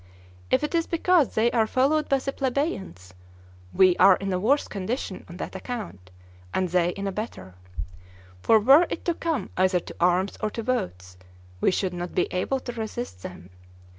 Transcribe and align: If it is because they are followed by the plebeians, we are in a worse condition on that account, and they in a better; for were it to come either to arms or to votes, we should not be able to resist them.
If 0.49 0.63
it 0.63 0.73
is 0.73 0.87
because 0.87 1.35
they 1.35 1.51
are 1.51 1.67
followed 1.67 2.09
by 2.09 2.17
the 2.17 2.31
plebeians, 2.33 3.13
we 3.71 3.95
are 3.97 4.15
in 4.15 4.33
a 4.33 4.39
worse 4.39 4.67
condition 4.67 5.23
on 5.29 5.37
that 5.37 5.53
account, 5.55 6.09
and 6.55 6.67
they 6.69 6.89
in 6.89 7.05
a 7.05 7.11
better; 7.11 7.53
for 8.41 8.59
were 8.59 8.87
it 8.89 9.05
to 9.05 9.13
come 9.13 9.51
either 9.57 9.79
to 9.79 9.95
arms 9.99 10.39
or 10.41 10.49
to 10.49 10.63
votes, 10.63 11.17
we 11.59 11.69
should 11.69 11.93
not 11.93 12.15
be 12.15 12.25
able 12.33 12.59
to 12.61 12.71
resist 12.73 13.21
them. 13.21 13.51